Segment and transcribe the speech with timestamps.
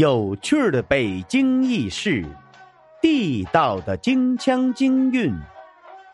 [0.00, 2.24] 有趣的北京轶事，
[3.02, 5.30] 地道的京腔京韵，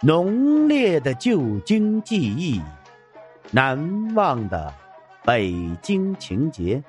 [0.00, 2.62] 浓烈的旧京记忆，
[3.50, 4.72] 难忘的
[5.22, 5.52] 北
[5.82, 6.82] 京情节。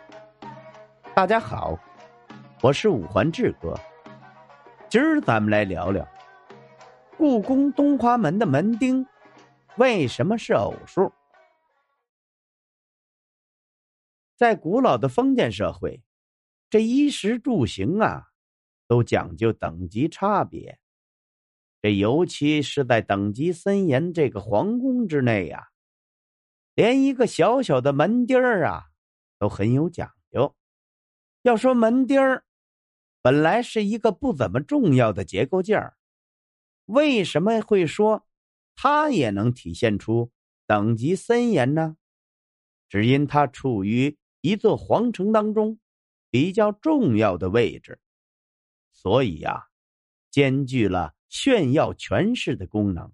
[1.14, 1.78] 大家好，
[2.62, 3.78] 我是五环志哥。
[4.88, 6.08] 今儿咱们来聊聊
[7.18, 9.06] 故宫东华门的门钉
[9.76, 11.12] 为什么是偶数。
[14.38, 16.02] 在古老的封建社会。
[16.76, 18.32] 这衣食住行啊，
[18.86, 20.78] 都讲究等级差别。
[21.82, 25.70] 这尤其是在等级森严这个皇宫之内呀，
[26.74, 28.88] 连一个小小的门钉儿啊，
[29.40, 30.54] 都很有讲究。
[31.44, 32.44] 要说门钉儿，
[33.22, 35.96] 本来是一个不怎么重要的结构件儿，
[36.88, 38.28] 为什么会说
[38.76, 40.30] 它也能体现出
[40.68, 41.96] 等级森严呢？
[42.90, 45.80] 只因它处于一座皇城当中。
[46.36, 47.98] 比较重要的位置，
[48.92, 49.70] 所以呀，
[50.30, 53.10] 兼具了炫耀权势的功能。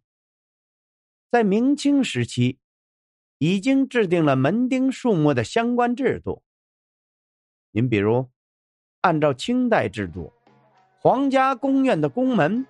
[1.30, 2.58] 在明清时期，
[3.38, 6.42] 已经制定了门钉数目的相关制度。
[7.70, 8.28] 您比如，
[9.02, 10.34] 按照清代制度，
[11.00, 12.66] 皇家宫苑的宫门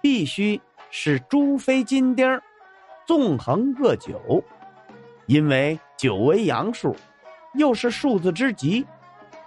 [0.00, 0.58] 必须
[0.90, 2.40] 是朱飞金钉
[3.06, 4.42] 纵横各九，
[5.26, 6.96] 因为九为阳数，
[7.52, 8.86] 又是数字之极。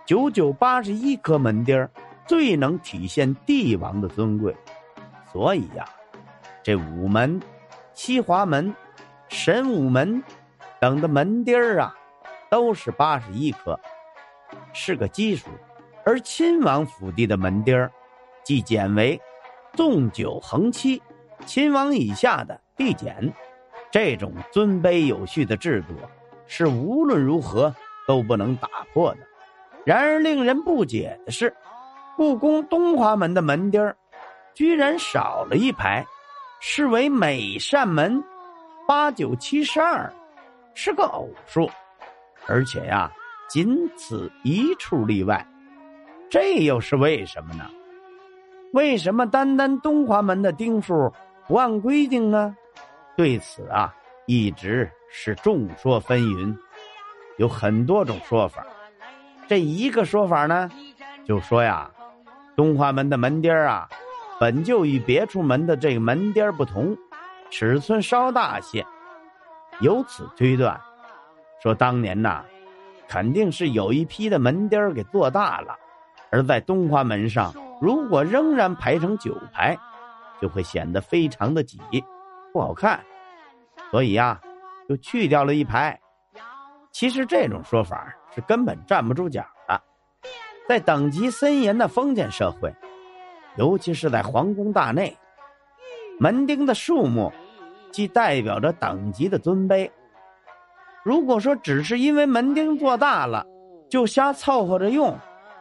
[0.06, 1.88] 九九八十一颗门钉
[2.28, 4.56] 最能体现帝王的尊贵，
[5.32, 5.84] 所以呀，
[6.62, 7.42] 这午门、
[7.94, 8.74] 西华门、
[9.30, 10.24] 神武门
[10.80, 11.96] 等的门钉啊，
[12.52, 13.80] 都是八十一颗，
[14.74, 15.50] 是个基数。
[16.04, 17.90] 而亲王府邸的门钉
[18.44, 19.20] 即减为
[19.74, 21.02] 纵九横七，
[21.48, 23.34] 亲王以下的递减。
[23.90, 25.96] 这种尊卑有序的制度，
[26.46, 27.74] 是无论如何
[28.08, 29.20] 都不能打破的。
[29.86, 31.54] 然而，令人不解的是，
[32.18, 33.94] 故宫东华门的门钉
[34.56, 36.04] 居然少了一排，
[36.60, 38.24] 视为每扇门
[38.88, 40.12] 八九七十二，
[40.74, 41.70] 是个偶数，
[42.48, 43.12] 而且呀，
[43.48, 45.46] 仅此一处例外，
[46.32, 47.70] 这又是为什么呢？
[48.74, 51.14] 为什么单单东华门的钉数
[51.48, 52.58] 不按规定呢？
[53.16, 53.94] 对此啊，
[54.26, 56.58] 一直是众说纷纭，
[57.38, 58.66] 有很多种说法。
[59.48, 60.70] 这一个说法呢，
[61.24, 61.90] 就说呀，
[62.56, 63.88] 东华门的门钉啊，
[64.40, 66.98] 本就与别处门的这个门钉不同，
[67.52, 68.86] 尺寸稍大些，
[69.82, 70.80] 由此推断，
[71.62, 72.44] 说当年呐，
[73.08, 75.76] 肯定是有一批的门钉给做大了，
[76.32, 79.78] 而在东华门上，如果仍然排成九排，
[80.42, 81.80] 就会显得非常的挤，
[82.52, 83.00] 不好看，
[83.92, 84.42] 所以呀，
[84.90, 86.00] 就去掉了一排。
[86.92, 88.12] 其实这种说法。
[88.36, 89.82] 是根本站不住脚的，
[90.68, 92.76] 在等级森严的封建社会，
[93.56, 95.18] 尤其是在皇宫大内，
[96.20, 97.32] 门钉的数目，
[97.92, 99.90] 既代表着等级的尊卑。
[101.02, 103.46] 如果说只是因为门钉做大了，
[103.90, 105.18] 就瞎凑合着用，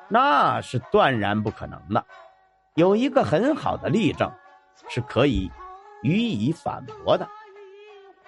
[0.09, 2.05] 那是断然不可能的。
[2.75, 4.29] 有一个很好的例证，
[4.89, 5.49] 是可以
[6.03, 7.29] 予以反驳的，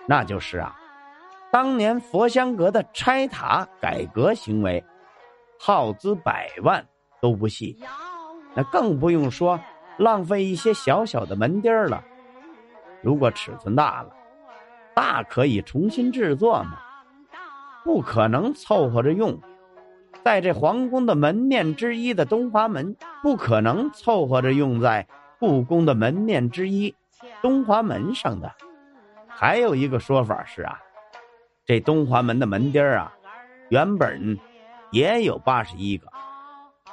[0.06, 0.78] 那就是啊。
[1.52, 4.84] 当年佛香阁的拆塔改革行为，
[5.58, 6.86] 耗资百万
[7.20, 7.78] 都不细，
[8.54, 9.58] 那更不用说
[9.96, 12.04] 浪费一些小小的门钉了。
[13.00, 14.10] 如果尺寸大了，
[14.94, 16.78] 大可以重新制作嘛，
[17.84, 19.40] 不可能凑合着用。
[20.24, 25.06] 在这皇宫的门面之一的东华门，不可能凑合着用在
[25.38, 26.94] 故宫的门面之一
[27.40, 28.52] 东华门上的。
[29.28, 30.78] 还有一个说法是啊。
[31.66, 33.12] 这东华门的门钉啊，
[33.71, 34.38] 原本
[34.93, 36.06] 也有八十一个，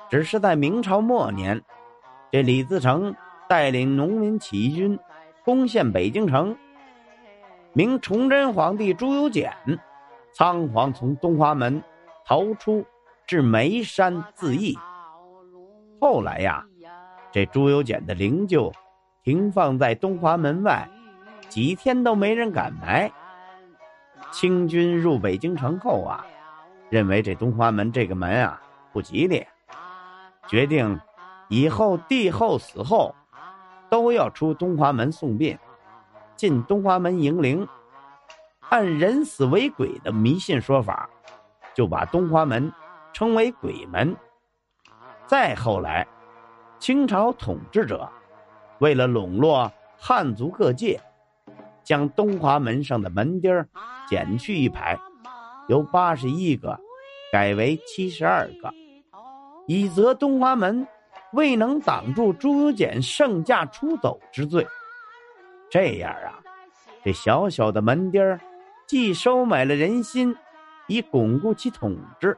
[0.10, 1.62] 只是在明朝末年，
[2.32, 3.14] 这李自成
[3.48, 4.98] 带领农民起义军
[5.46, 6.58] 攻陷北京城，
[7.74, 9.54] 明崇祯皇帝朱由检
[10.34, 11.84] 仓皇从东华门
[12.26, 12.84] 逃出，
[13.28, 14.76] 至眉山自缢。
[16.02, 16.66] 后来呀，
[17.32, 18.74] 这朱由检的灵柩
[19.24, 20.90] 停放在东华门外，
[21.48, 23.12] 几天都没人敢埋。
[24.34, 26.26] 清军入北京城后啊，
[26.90, 28.60] 认为这东华门这个门啊
[28.92, 29.46] 不吉利，
[30.48, 31.00] 决定
[31.50, 33.14] 以后帝后死后
[33.92, 35.56] 都要出东华门送殡，
[36.36, 37.66] 进东华门迎灵。
[38.70, 41.08] 按人死为鬼的迷信说法，
[41.76, 42.74] 就把东华门
[43.14, 44.16] 称为鬼门。
[45.28, 46.08] 再后来，
[46.80, 48.10] 清朝统治者
[48.80, 51.00] 为了笼络汉族各界。
[51.84, 53.66] 将东华门上的门钉
[54.08, 54.98] 减去一排，
[55.68, 56.80] 由八十一个
[57.32, 58.74] 改为七十二个。
[59.68, 60.86] 以责东华门
[61.32, 64.66] 未能挡住朱由检圣驾出走之罪。
[65.70, 66.40] 这样啊，
[67.04, 68.40] 这小小的门钉儿，
[68.88, 70.36] 既收买了人心，
[70.88, 72.38] 以巩固其统治，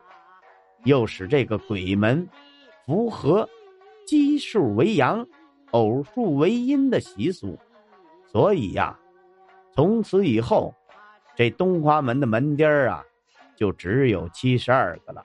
[0.83, 2.27] 又使这个鬼门
[2.85, 3.49] 符合
[4.07, 5.25] 奇数为阳、
[5.71, 7.59] 偶数为阴的习俗。
[8.31, 8.97] 所以呀，
[9.75, 10.73] 从此以后，
[11.35, 13.03] 这东华门的门钉儿啊，
[13.57, 15.21] 就只有七十二个了，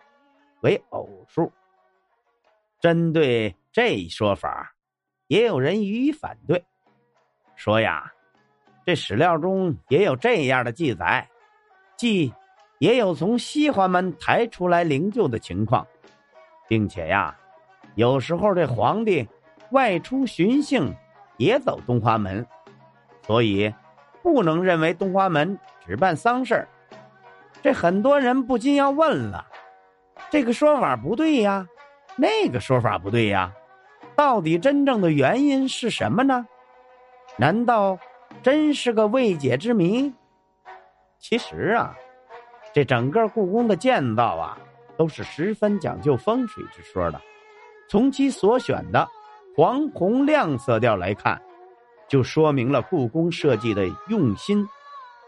[0.62, 1.50] 为偶数。
[2.80, 4.74] 针对这一说法，
[5.28, 6.64] 也有人予以反对，
[7.54, 8.12] 说呀，
[8.84, 11.28] 这史料中也有这样的记载，
[11.96, 12.34] 即
[12.80, 15.86] 也有从西华门抬出来灵柩的情况，
[16.66, 17.38] 并且呀，
[17.94, 19.28] 有时候这皇帝
[19.70, 20.92] 外出巡幸，
[21.36, 22.44] 也走东华门。
[23.22, 23.72] 所以，
[24.22, 26.66] 不能认为东华门只办丧事
[27.62, 29.46] 这很多人不禁要问了：
[30.30, 31.66] 这个说法不对呀，
[32.16, 33.52] 那个说法不对呀，
[34.16, 36.46] 到底真正的原因是什么呢？
[37.36, 37.98] 难道
[38.42, 40.12] 真是个未解之谜？
[41.18, 41.94] 其实啊，
[42.72, 44.58] 这整个故宫的建造啊，
[44.96, 47.20] 都是十分讲究风水之说的。
[47.88, 49.06] 从其所选的
[49.56, 51.40] 黄红亮色调来看。
[52.10, 54.66] 就说明了故宫设计的用心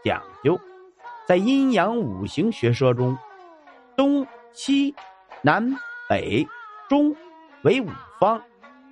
[0.03, 0.59] 讲究，
[1.25, 3.17] 在阴阳五行学说中，
[3.95, 4.93] 东西
[5.41, 5.73] 南
[6.09, 6.45] 北
[6.89, 7.15] 中
[7.63, 7.87] 为五
[8.19, 8.41] 方，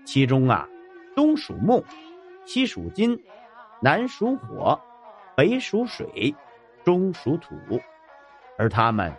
[0.05, 0.65] 其中啊，
[1.13, 1.83] 东属木，
[2.45, 3.21] 西属金，
[3.81, 4.79] 南属火，
[5.35, 6.33] 北属水，
[6.85, 7.57] 中属土，
[8.57, 9.13] 而它们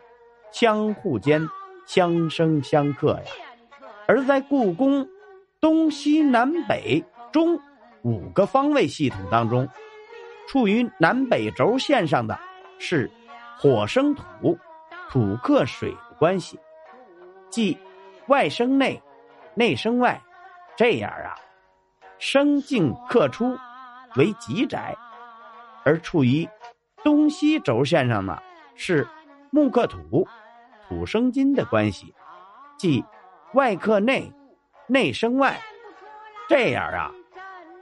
[0.51, 1.47] 相互间
[1.85, 3.33] 相生相克呀。
[4.09, 5.07] 而在故宫
[5.61, 7.61] 东西南北中。
[8.03, 9.69] 五个方位系统当中，
[10.49, 12.39] 处于南北轴线上的
[12.79, 13.11] 是
[13.57, 14.59] 火生土、
[15.09, 16.59] 土克水的关系，
[17.49, 17.79] 即
[18.27, 19.01] 外生内、
[19.55, 20.21] 内生外，
[20.77, 21.35] 这样啊，
[22.19, 23.57] 生进克出
[24.17, 24.97] 为极宅；
[25.85, 26.49] 而处于
[27.05, 28.37] 东西轴线上呢，
[28.75, 29.07] 是
[29.51, 30.27] 木克土、
[30.89, 32.13] 土生金的关系，
[32.77, 33.05] 即
[33.55, 34.33] 外克内、
[34.89, 35.61] 内生外，
[36.49, 37.13] 这样啊。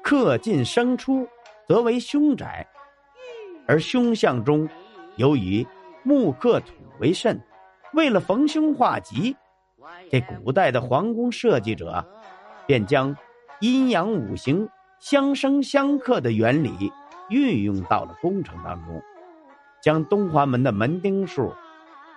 [0.02, 1.26] 克进生出，
[1.68, 2.66] 则为凶宅；
[3.66, 4.68] 而凶相中，
[5.16, 5.66] 由于
[6.02, 7.40] 木克土为甚，
[7.92, 9.36] 为了逢凶化吉，
[10.10, 12.04] 这古代的皇宫设计者
[12.66, 13.16] 便将
[13.60, 14.68] 阴阳五行
[14.98, 16.92] 相生相克的原理
[17.28, 19.02] 运用到了工程当中，
[19.80, 21.52] 将东华门的门钉数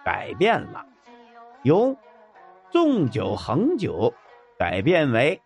[0.03, 0.85] 改变了，
[1.63, 1.95] 由
[2.71, 4.13] 纵九横九
[4.57, 5.41] 改变为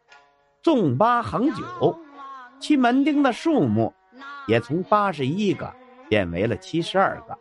[0.61, 1.97] 纵八横九。
[2.59, 3.93] 其门钉的数目
[4.47, 5.73] 也从八十一个
[6.09, 7.37] 变为了七十二个，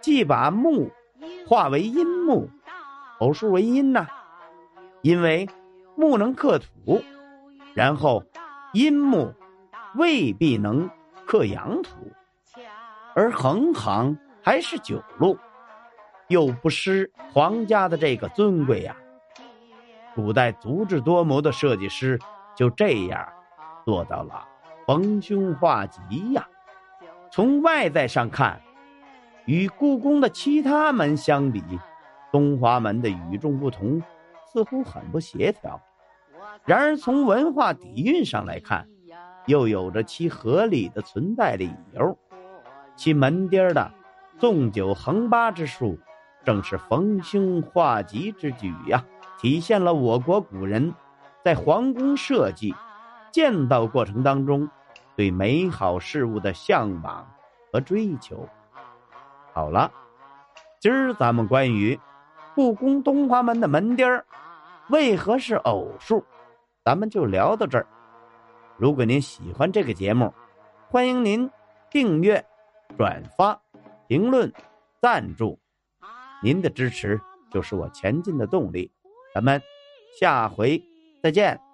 [0.00, 0.90] 既把木
[1.46, 2.48] 化为阴木，
[3.20, 4.06] 偶数为阴呐，
[5.02, 5.48] 因为
[5.96, 7.02] 木能克土，
[7.74, 8.22] 然后
[8.72, 9.32] 阴木
[9.94, 10.88] 未必能
[11.26, 11.90] 克阳土，
[13.14, 15.38] 而横行还是九路，
[16.28, 18.96] 又不失皇家的这个尊贵呀。
[20.14, 22.18] 古代足智多谋的设计师
[22.54, 23.26] 就这样。
[23.88, 24.46] 做到了
[24.86, 26.46] 逢凶化吉呀！
[27.30, 28.60] 从外在上看，
[29.46, 31.62] 与故宫的其他门相比，
[32.30, 34.02] 东华门的与众不同
[34.44, 35.80] 似乎很不协调。
[36.66, 38.86] 然而从文化底蕴上来看，
[39.46, 42.18] 又有着其合理的存在理由。
[42.94, 43.90] 其门钉的
[44.36, 45.98] 纵九横八之术，
[46.44, 49.02] 正是逢凶化吉之举呀！
[49.40, 50.94] 体现了我国古人
[51.42, 52.74] 在皇宫设计。
[53.32, 54.68] 建造过程当中，
[55.16, 57.28] 对美好事物的向往
[57.72, 58.48] 和追求。
[59.52, 59.90] 好了，
[60.80, 61.98] 今儿咱们关于
[62.54, 64.24] 故宫东华门的门钉儿
[64.88, 66.24] 为何是偶数，
[66.84, 67.86] 咱们就聊到这儿。
[68.76, 70.32] 如果您喜欢这个节目，
[70.88, 71.50] 欢迎您
[71.90, 72.44] 订阅、
[72.96, 73.60] 转发、
[74.06, 74.52] 评论、
[75.02, 75.58] 赞助，
[76.42, 77.20] 您的支持
[77.50, 78.90] 就是我前进的动力。
[79.34, 79.60] 咱们
[80.18, 80.82] 下回
[81.22, 81.67] 再见。